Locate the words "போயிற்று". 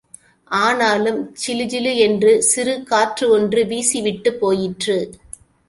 4.39-4.99